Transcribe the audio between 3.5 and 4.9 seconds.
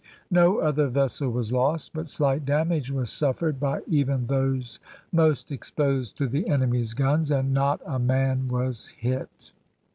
by even those